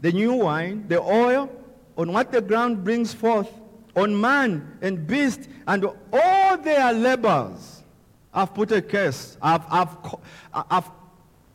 [0.00, 1.50] the new wine, the oil,
[1.98, 3.50] on what the ground brings forth,
[3.96, 7.82] on man and beast, and all their labors.
[8.32, 9.36] I've put a curse.
[9.42, 9.96] I've, I've,
[10.54, 10.90] I've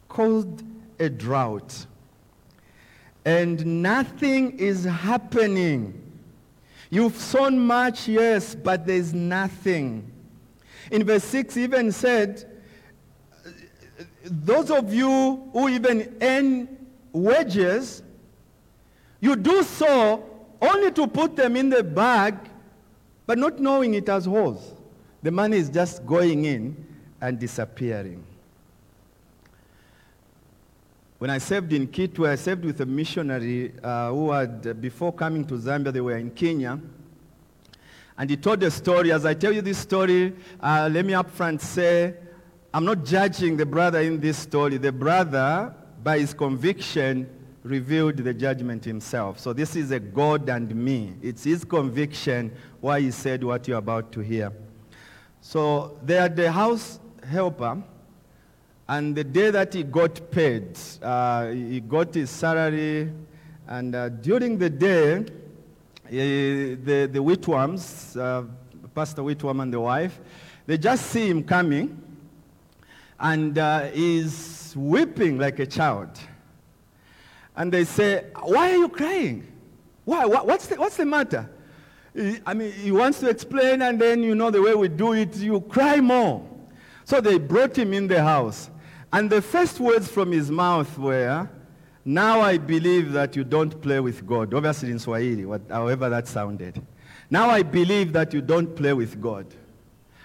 [0.10, 0.62] caused
[1.00, 1.86] a drought
[3.26, 6.02] and nothing is happening.
[6.92, 10.12] You've sown much, yes, but there's nothing.
[10.92, 12.46] In verse 6 even said,
[14.24, 18.04] those of you who even earn wages,
[19.20, 20.24] you do so
[20.62, 22.38] only to put them in the bag,
[23.26, 24.74] but not knowing it as holes.
[25.24, 26.86] The money is just going in
[27.22, 28.24] and disappearing.
[31.18, 35.14] When I served in Kitwe, I served with a missionary uh, who had, uh, before
[35.14, 36.78] coming to Zambia, they were in Kenya.
[38.18, 39.14] And he told a story.
[39.14, 42.16] As I tell you this story, uh, let me upfront say,
[42.74, 44.76] I'm not judging the brother in this story.
[44.76, 45.74] The brother,
[46.04, 47.30] by his conviction,
[47.64, 49.40] revealed the judgment himself.
[49.40, 51.16] So this is a God and me.
[51.22, 52.52] It's his conviction
[52.82, 54.52] why he said what you're about to hear.
[55.40, 57.82] So they had the house helper
[58.88, 63.12] and the day that he got paid, uh, he got his salary,
[63.68, 65.26] and uh, during the day,
[66.10, 68.44] he, the, the Whitworms, uh,
[68.94, 70.20] Pastor Whitworm and the wife,
[70.68, 72.02] they just see him coming,
[73.20, 76.10] and uh, he's weeping like a child.
[77.56, 79.48] And they say, why are you crying?
[80.04, 80.26] Why?
[80.26, 81.50] What's the, what's the matter?
[82.46, 85.36] I mean, he wants to explain, and then, you know, the way we do it,
[85.38, 86.48] you cry more.
[87.04, 88.70] So they brought him in the house.
[89.16, 91.50] And the first words from his mouth were,
[92.04, 94.54] now I believe that you don't play with God.
[94.54, 96.86] Obviously in Swahili, what, however that sounded.
[97.30, 99.46] Now I believe that you don't play with God.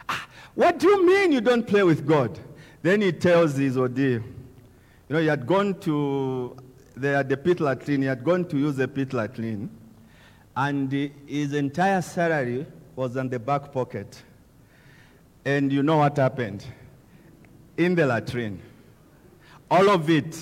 [0.09, 2.37] Ah, what do you mean you don't play with God?
[2.83, 4.23] Then he tells his ordeal.
[4.23, 6.57] You know, he had gone to
[6.97, 8.03] the, the pit latrine.
[8.03, 9.71] He had gone to use the pit latrine.
[10.57, 10.91] And
[11.29, 14.21] his entire salary was in the back pocket.
[15.45, 16.67] And you know what happened?
[17.77, 18.61] In the latrine
[19.71, 20.37] all of it.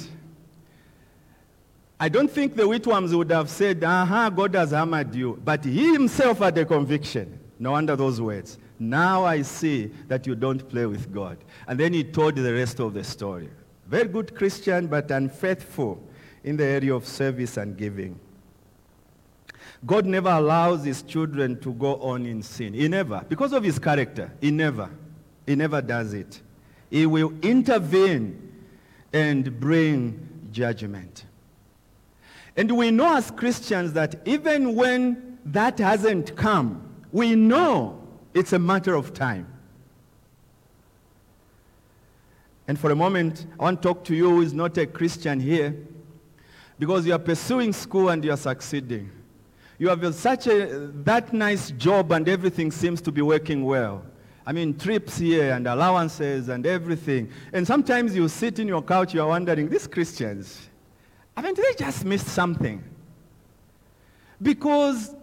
[2.01, 5.41] I don't think the Whitworms would have said, aha, God has hammered you.
[5.45, 7.39] But he himself had a conviction.
[7.59, 8.59] No wonder those words.
[8.79, 11.39] Now I see that you don't play with God.
[11.67, 13.49] And then he told the rest of the story.
[13.89, 16.01] Very good Christian, but unfaithful
[16.45, 18.19] in the area of service and giving.
[19.85, 22.75] God never allows his children to go on in sin.
[22.75, 23.25] He never.
[23.29, 24.89] Because of his character, he never.
[25.47, 26.41] He never does it.
[26.91, 28.48] He will intervene
[29.13, 31.25] and bring judgment.
[32.57, 38.03] And we know as Christians that even when that hasn't come, we know
[38.35, 39.47] it's a matter of time.
[42.67, 45.41] And for a moment, I want to talk to you who is not a Christian
[45.41, 45.75] here
[46.79, 49.11] because you are pursuing school and you are succeeding.
[49.79, 54.05] You have such a that nice job and everything seems to be working well.
[54.49, 57.31] I mean, trips here and allowances and everything.
[57.53, 60.71] And sometimes you sit in your couch, you are wondering, these Christians,
[61.37, 62.83] I mean, they just missed something?
[64.41, 65.15] Because,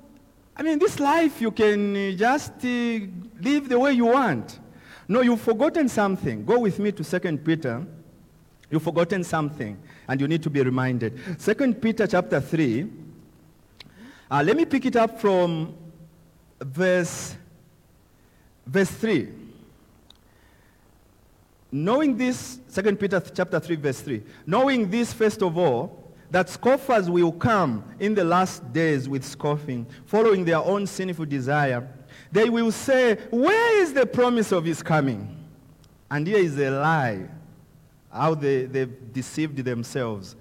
[0.55, 2.99] I mean, this life you can just uh,
[3.41, 4.59] live the way you want.
[5.07, 6.45] No, you've forgotten something.
[6.45, 7.83] Go with me to 2 Peter.
[8.69, 9.75] You've forgotten something,
[10.07, 11.19] and you need to be reminded.
[11.39, 12.87] 2 Peter chapter 3.
[14.29, 15.75] Uh, let me pick it up from
[16.61, 17.35] verse,
[18.65, 19.29] verse 3.
[21.71, 24.23] Knowing this, 2 Peter chapter 3, verse 3.
[24.45, 29.85] Knowing this, first of all, that scoffers will come in the last days with scoffing,
[30.05, 31.87] following their own sinful desire
[32.31, 35.43] they will say, Where is the promise of his coming?
[36.09, 37.27] And here is a lie,
[38.11, 40.35] how they, they've deceived themselves.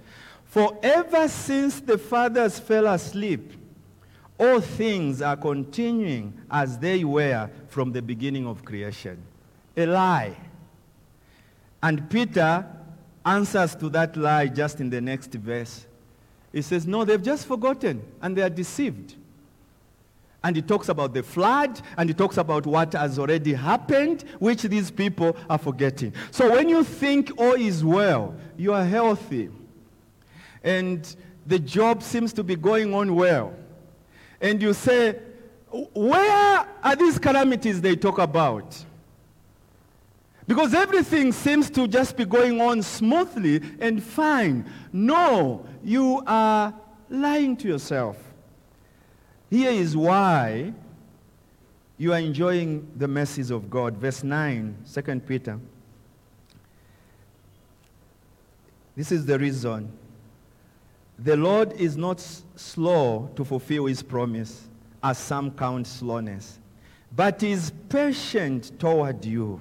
[0.44, 3.52] For ever since the fathers fell asleep,
[4.38, 9.22] all things are continuing as they were from the beginning of creation.
[9.76, 10.36] A lie.
[11.82, 12.66] And Peter
[13.24, 15.86] answers to that lie just in the next verse.
[16.52, 19.16] He says, No, they've just forgotten and they are deceived.
[20.42, 24.60] And he talks about the flood, and he talks about what has already happened, which
[24.64, 26.12] these people are forgetting.
[26.30, 29.48] So when you think all is well, you are healthy,
[30.62, 31.16] and
[31.46, 33.54] the job seems to be going on well,
[34.40, 35.18] and you say,
[35.70, 38.84] where are these calamities they talk about?
[40.46, 44.70] Because everything seems to just be going on smoothly and fine.
[44.92, 46.74] No, you are
[47.08, 48.18] lying to yourself.
[49.50, 50.74] Here is why
[51.96, 53.96] you are enjoying the mercies of God.
[53.96, 55.58] Verse 9, 2 Peter.
[58.96, 59.90] This is the reason.
[61.18, 62.20] The Lord is not
[62.56, 64.64] slow to fulfill his promise,
[65.02, 66.58] as some count slowness,
[67.14, 69.60] but is patient toward you,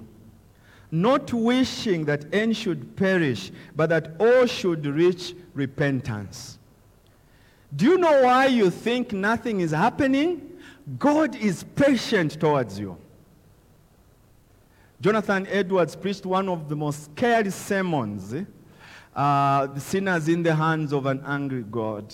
[0.89, 6.57] not wishing that any should perish, but that all should reach repentance.
[7.75, 10.49] Do you know why you think nothing is happening?
[10.97, 12.97] God is patient towards you.
[15.01, 18.43] Jonathan Edwards preached one of the most scary sermons, eh?
[19.15, 22.13] Uh, the sinners in the hands of an angry God.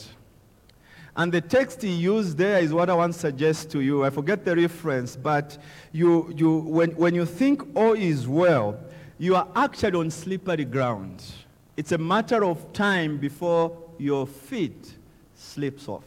[1.15, 4.05] And the text he used there is what I want to suggest to you.
[4.05, 5.57] I forget the reference, but
[5.91, 8.79] you, you, when, when you think all is well,
[9.17, 11.23] you are actually on slippery ground.
[11.75, 14.93] It's a matter of time before your feet
[15.35, 16.03] slips off.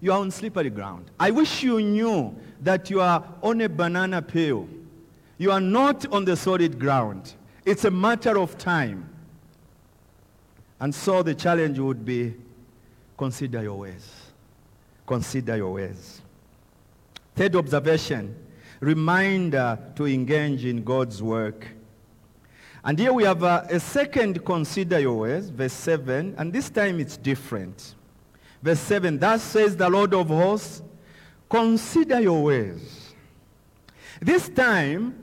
[0.00, 1.10] You are on slippery ground.
[1.18, 4.68] I wish you knew that you are on a banana peel.
[5.38, 7.34] You are not on the solid ground.
[7.64, 9.08] It's a matter of time.
[10.80, 12.34] And so the challenge would be
[13.16, 14.08] consider your ways.
[15.06, 16.20] Consider your ways.
[17.34, 18.36] Third observation,
[18.80, 21.66] reminder to engage in God's work.
[22.84, 27.00] And here we have a, a second consider your ways, verse 7, and this time
[27.00, 27.94] it's different.
[28.62, 30.82] Verse 7, thus says the Lord of hosts,
[31.50, 33.14] consider your ways.
[34.20, 35.22] This time,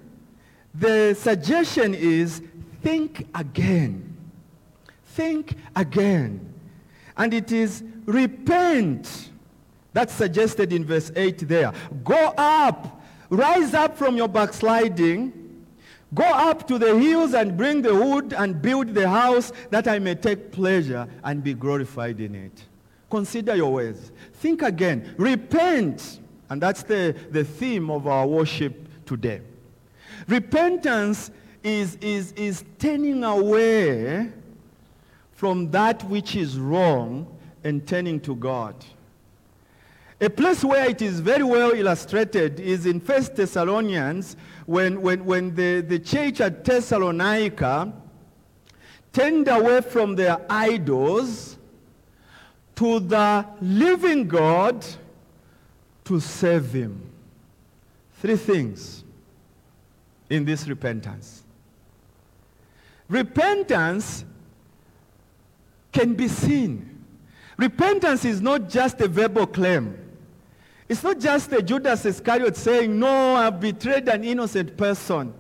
[0.73, 2.41] the suggestion is
[2.81, 4.04] think again.
[5.15, 6.53] Think again.
[7.15, 9.31] And it is repent.
[9.93, 11.71] That's suggested in verse 8 there.
[12.03, 15.31] Go up, rise up from your backsliding,
[16.13, 19.99] go up to the hills and bring the wood and build the house that I
[19.99, 22.65] may take pleasure and be glorified in it.
[23.09, 24.11] Consider your ways.
[24.33, 25.15] Think again.
[25.17, 26.19] Repent.
[26.49, 29.39] And that's the, the theme of our worship today.
[30.27, 31.31] Repentance
[31.63, 34.33] is, is, is turning away
[35.35, 37.27] from that which is wrong
[37.63, 38.73] and turning to God.
[40.21, 45.53] A place where it is very well illustrated is in 1 Thessalonians when, when, when
[45.53, 47.91] the, the church at Thessalonica
[49.11, 51.57] turned away from their idols
[52.75, 54.85] to the living God
[56.05, 57.09] to save him.
[58.21, 59.03] Three things
[60.29, 61.43] in this repentance.
[63.09, 64.23] Repentance
[65.95, 67.03] can be seen.
[67.57, 69.97] Repentance is not just a verbal claim.
[70.89, 75.33] It's not just a Judas Iscariot saying, No, I've betrayed an innocent person.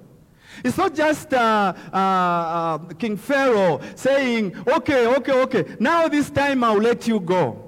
[0.63, 6.63] It's not just uh, uh, uh, King Pharaoh saying, Okay, okay, okay, now this time
[6.63, 7.61] I'll let you go.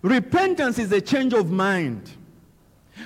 [0.00, 2.10] Repentance is a change of mind.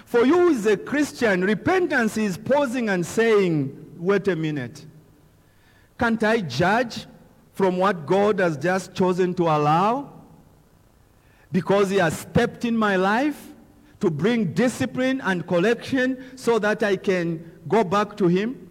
[0.05, 4.87] For you as a Christian, repentance is pausing and saying, Wait a minute.
[5.99, 7.07] Can't I judge
[7.57, 10.12] from what God has just chosen to allow?
[11.50, 13.54] Because He has stepped in my life
[14.00, 18.68] to bring discipline and correction so that I can go back to Him?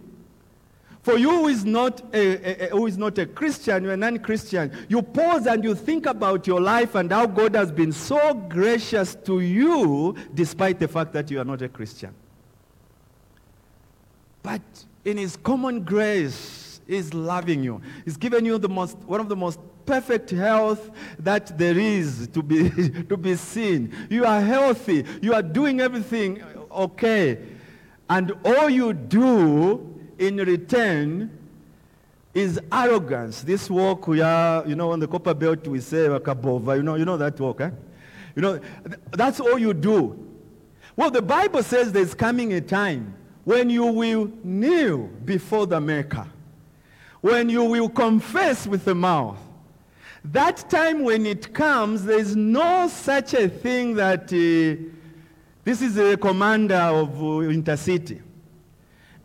[1.02, 4.70] For you who is not a, a, who is not a Christian, you're a non-Christian,
[4.88, 9.16] you pause and you think about your life and how God has been so gracious
[9.24, 12.14] to you despite the fact that you are not a Christian.
[14.44, 14.62] But
[15.04, 17.80] in his common grace, he's loving you.
[18.04, 22.42] He's given you the most, one of the most perfect health that there is to
[22.42, 22.70] be,
[23.08, 23.94] to be seen.
[24.10, 25.04] You are healthy.
[25.22, 27.38] You are doing everything okay.
[28.08, 31.30] And all you do in return
[32.34, 33.42] is arrogance.
[33.42, 36.94] This walk we are, you know, on the copper belt we say Kabova, you know,
[36.96, 37.70] you know that walk, eh?
[38.34, 38.60] You know,
[39.12, 40.22] that's all you do.
[40.94, 43.14] Well, the Bible says there's coming a time
[43.44, 46.26] when you will kneel before the Maker,
[47.26, 49.38] when you will confess with the mouth.
[50.24, 54.82] That time when it comes, there's no such a thing that uh,
[55.64, 58.22] this is a commander of uh, intercity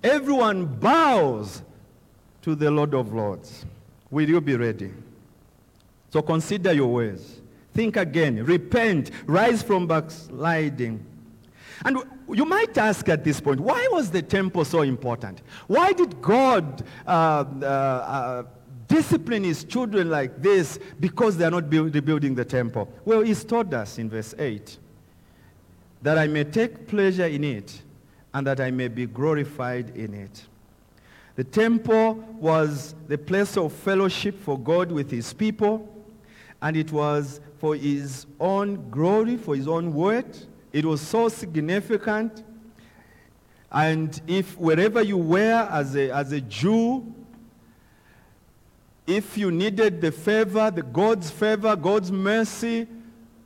[0.03, 1.61] everyone bows
[2.41, 3.65] to the Lord of Lords.
[4.09, 4.91] Will you be ready?
[6.09, 7.41] So consider your ways.
[7.73, 8.43] Think again.
[8.43, 9.11] Repent.
[9.25, 11.05] Rise from backsliding.
[11.85, 11.97] And
[12.33, 15.41] you might ask at this point, why was the temple so important?
[15.67, 18.43] Why did God uh, uh, uh,
[18.87, 22.91] discipline his children like this because they are not build, rebuilding the temple?
[23.05, 24.77] Well, he's told us in verse 8
[26.01, 27.81] that I may take pleasure in it
[28.33, 30.43] and that I may be glorified in it.
[31.35, 35.87] The temple was the place of fellowship for God with his people,
[36.61, 40.37] and it was for his own glory, for his own word.
[40.71, 42.43] It was so significant.
[43.71, 47.13] And if wherever you were as a, as a Jew,
[49.07, 52.87] if you needed the favor, the God's favor, God's mercy,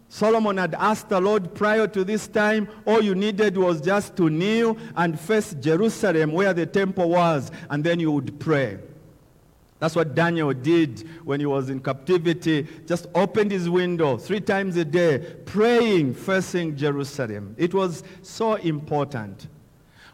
[0.09, 4.29] Solomon had asked the Lord prior to this time, all you needed was just to
[4.29, 8.77] kneel and face Jerusalem where the temple was, and then you would pray.
[9.85, 12.67] That's what Daniel did when he was in captivity.
[12.87, 17.53] Just opened his window three times a day, praying, facing Jerusalem.
[17.55, 19.45] It was so important.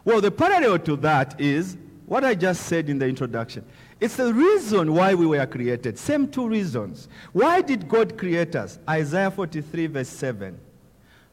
[0.04, 3.64] Well, the parallel to that is what I just said in the introduction.
[3.98, 5.98] It's the reason why we were created.
[5.98, 7.08] Same two reasons.
[7.32, 8.78] Why did God create us?
[8.86, 10.60] Isaiah 43 verse 7.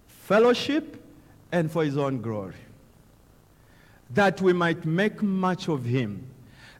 [0.07, 1.03] Fellowship
[1.51, 2.55] and for his own glory.
[4.11, 6.28] That we might make much of him.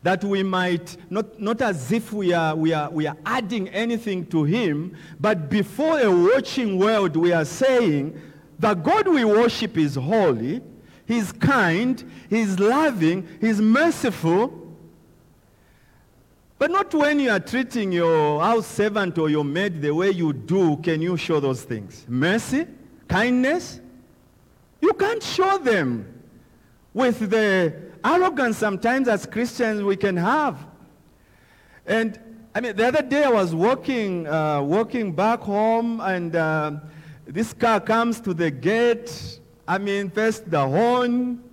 [0.02, 4.26] That we might, not, not as if we are, we, are, we are adding anything
[4.28, 8.20] to him, but before a watching world we are saying,
[8.60, 10.62] the God we worship is holy,
[11.06, 14.68] he's kind, he's loving, he's merciful,
[16.58, 20.34] but not when you are treating your house servant or your maid the way you
[20.34, 22.06] do, can you show those things.
[22.08, 22.68] Mercy,
[23.08, 23.80] kindness,
[24.82, 26.22] you can't show them
[26.94, 30.58] with the arrogance sometimes as Christians we can have.
[31.86, 32.20] And
[32.54, 36.72] I mean, the other day I was walking, uh, walking back home and uh,
[37.26, 39.40] this car comes to the gate.
[39.68, 41.44] I mean, first the horn,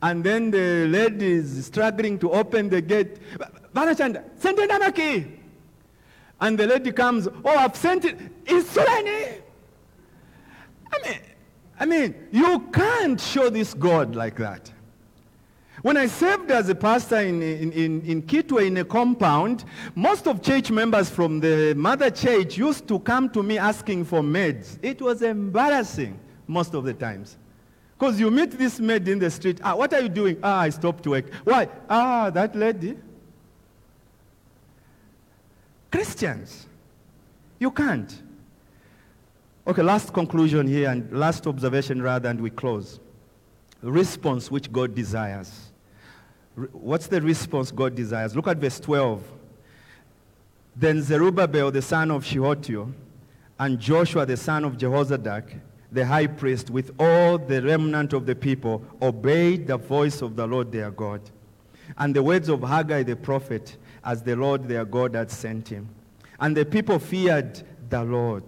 [0.00, 3.18] and then the lady is struggling to open the gate.
[3.74, 5.26] Banachanda, send another key.
[6.40, 8.16] And the lady comes, oh, I've sent it.
[8.46, 9.40] It's Solani.
[10.92, 11.20] I mean,
[11.80, 14.72] I mean, you can't show this God like that.
[15.88, 19.64] When I served as a pastor in, in, in, in Kitwe in a compound,
[19.94, 24.22] most of church members from the mother church used to come to me asking for
[24.22, 24.78] maids.
[24.82, 27.38] It was embarrassing most of the times.
[27.98, 29.62] Because you meet this maid in the street.
[29.64, 30.36] Ah, what are you doing?
[30.42, 31.32] Ah, I stopped work.
[31.44, 31.66] Why?
[31.88, 32.98] Ah, that lady.
[35.90, 36.66] Christians.
[37.58, 38.14] You can't.
[39.66, 43.00] Okay, last conclusion here and last observation rather, and we close.
[43.80, 45.67] Response which God desires.
[46.72, 48.34] What's the response God desires?
[48.34, 49.22] Look at verse 12.
[50.74, 52.92] Then Zerubbabel, the son of Shealtiel,
[53.58, 58.34] and Joshua the son of Jehozadak, the high priest, with all the remnant of the
[58.34, 61.20] people, obeyed the voice of the Lord their God,
[61.96, 65.88] and the words of Haggai the prophet, as the Lord their God had sent him.
[66.38, 68.44] And the people feared the Lord.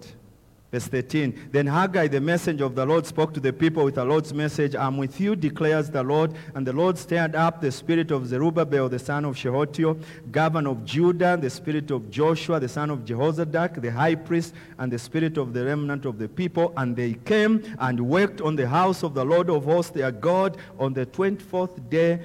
[0.71, 1.49] Verse 13.
[1.51, 4.73] Then Haggai, the messenger of the Lord, spoke to the people with the Lord's message
[4.73, 6.33] I'm with you, declares the Lord.
[6.55, 9.99] And the Lord stirred up the spirit of Zerubbabel, the son of Shealtiel,
[10.31, 14.89] governor of Judah, the spirit of Joshua, the son of Jehozadak, the high priest, and
[14.89, 16.73] the spirit of the remnant of the people.
[16.77, 20.55] And they came and worked on the house of the Lord of hosts, their God,
[20.79, 22.21] on the 24th day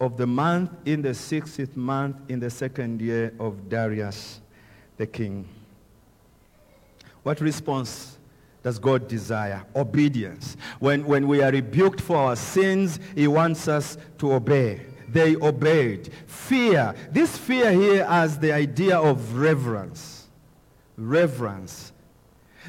[0.00, 4.40] of the month, in the 60th month, in the second year of Darius
[4.98, 5.48] the king.
[7.22, 8.18] What response
[8.62, 9.64] does God desire?
[9.74, 10.56] Obedience.
[10.78, 14.82] When, when we are rebuked for our sins, he wants us to obey.
[15.08, 16.10] They obeyed.
[16.26, 16.94] Fear.
[17.10, 20.26] This fear here has the idea of reverence.
[20.96, 21.92] Reverence.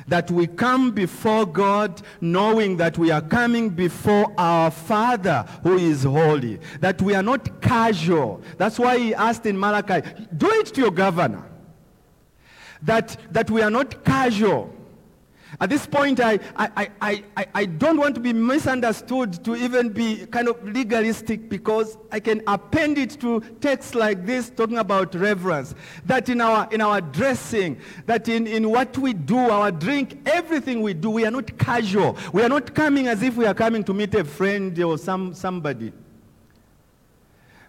[0.07, 6.03] That we come before God knowing that we are coming before our Father who is
[6.03, 6.59] holy.
[6.79, 8.41] That we are not casual.
[8.57, 11.48] That's why he asked in Malachi, do it to your governor
[12.83, 14.73] that, that we are not casual.
[15.59, 19.89] At this point, I, I, I, I, I don't want to be misunderstood to even
[19.89, 25.15] be kind of legalistic because I can append it to texts like this talking about
[25.15, 25.73] reverence.
[26.05, 30.81] That in our, in our dressing, that in, in what we do, our drink, everything
[30.81, 32.15] we do, we are not casual.
[32.31, 35.33] We are not coming as if we are coming to meet a friend or some,
[35.33, 35.91] somebody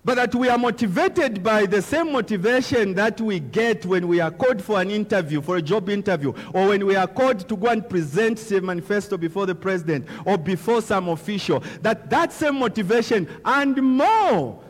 [0.05, 4.31] but that we are motivated by the same motivation that we get when we are
[4.31, 7.69] called for an interview, for a job interview, or when we are called to go
[7.69, 11.63] and present a manifesto before the president or before some official.
[11.83, 14.63] That that same motivation and more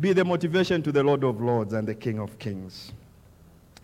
[0.00, 2.92] be the motivation to the Lord of Lords and the King of Kings.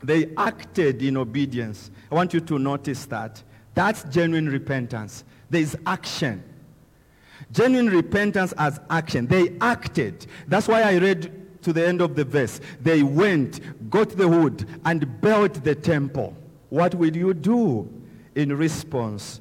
[0.03, 1.91] They acted in obedience.
[2.11, 3.43] I want you to notice that.
[3.75, 5.25] That's genuine repentance.
[5.51, 6.43] There is action.
[7.53, 9.27] Genuine repentance as action.
[9.27, 10.27] They acted.
[10.49, 12.61] That's why I read to the end of the verse.
[12.81, 16.37] They went, got the wood, and built the temple.
[16.69, 17.89] What will you do
[18.35, 19.41] in response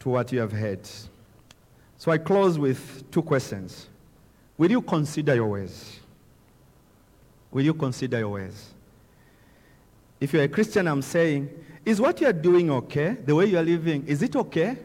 [0.00, 0.88] to what you have heard?
[1.98, 3.88] So I close with two questions.
[4.56, 6.00] Will you consider your ways?
[7.50, 8.74] Will you consider your ways?
[10.20, 11.48] If you're a Christian, I'm saying,
[11.84, 13.16] is what you're doing okay?
[13.24, 14.76] The way you're living, is it okay?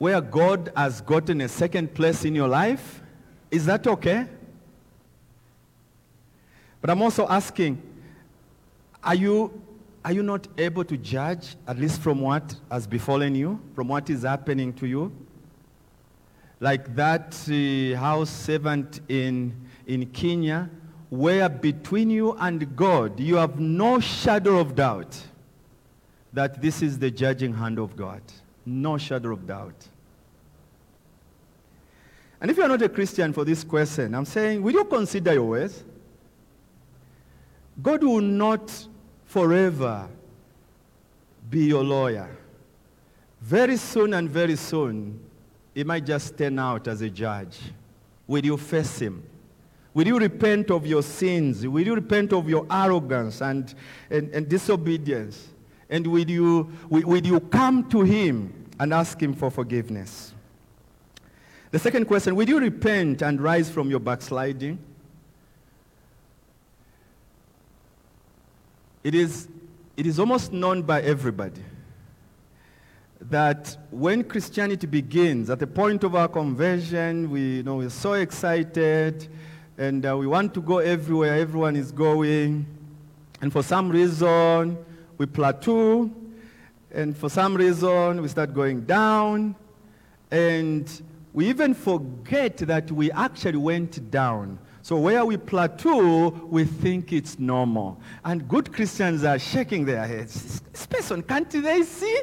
[0.00, 3.02] Where God has gotten a second place in your life?
[3.50, 4.24] Is that okay?
[6.80, 7.82] But I'm also asking,
[9.04, 9.62] are you,
[10.02, 14.08] are you not able to judge, at least from what has befallen you, from what
[14.08, 15.12] is happening to you?
[16.60, 19.54] Like that uh, house servant in,
[19.86, 20.70] in Kenya,
[21.10, 25.14] where between you and God, you have no shadow of doubt
[26.32, 28.22] that this is the judging hand of God.
[28.70, 29.88] No shadow of doubt.
[32.40, 35.34] And if you are not a Christian for this question, I'm saying, will you consider
[35.34, 35.82] your ways?
[37.82, 38.86] God will not
[39.24, 40.08] forever
[41.50, 42.30] be your lawyer.
[43.42, 45.18] Very soon and very soon,
[45.74, 47.58] he might just turn out as a judge.
[48.28, 49.24] Will you face him?
[49.92, 51.66] Will you repent of your sins?
[51.66, 53.74] Will you repent of your arrogance and,
[54.10, 55.48] and, and disobedience?
[55.88, 60.32] And will you, will, will you come to him and ask him for forgiveness?
[61.70, 64.78] The second question, will you repent and rise from your backsliding?
[69.04, 69.48] It is,
[69.96, 71.62] it is almost known by everybody
[73.20, 78.14] that when Christianity begins, at the point of our conversion, we, you know, we're so
[78.14, 79.28] excited
[79.76, 82.66] and uh, we want to go everywhere everyone is going.
[83.42, 84.78] And for some reason,
[85.18, 86.10] we plateau.
[86.92, 89.54] And for some reason, we start going down.
[90.30, 90.90] And
[91.32, 94.58] we even forget that we actually went down.
[94.82, 98.00] So where we plateau, we think it's normal.
[98.24, 100.60] And good Christians are shaking their heads.
[100.72, 102.20] This person, can't they see?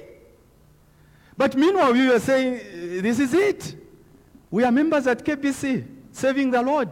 [1.37, 3.75] But meanwhile, we were saying, this is it.
[4.49, 6.89] We are members at KBC, serving the Lord.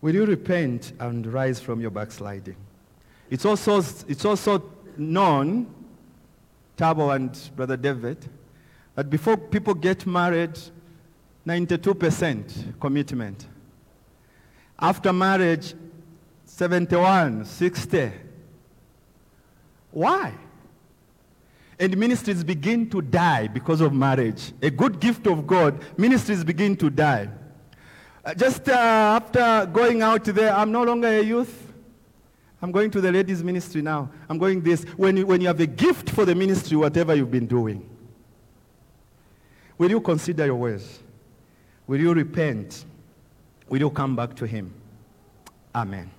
[0.00, 2.56] Will you repent and rise from your backsliding?
[3.28, 3.78] It's also,
[4.08, 5.66] it's also known,
[6.76, 8.28] Tabo and Brother David,
[8.94, 10.58] that before people get married,
[11.46, 13.46] 92% commitment.
[14.78, 15.74] After marriage,
[16.46, 18.12] 71, 60.
[19.90, 20.32] Why?
[21.78, 24.52] And ministries begin to die because of marriage.
[24.62, 27.28] A good gift of God, ministries begin to die.
[28.24, 31.72] Uh, Just uh, after going out there, I'm no longer a youth.
[32.62, 34.10] I'm going to the ladies' ministry now.
[34.28, 34.84] I'm going this.
[34.96, 37.88] When you, when you have a gift for the ministry, whatever you've been doing,
[39.78, 41.00] will you consider your ways?
[41.86, 42.84] Will you repent?
[43.68, 44.74] Will you come back to Him?
[45.74, 46.10] Amen.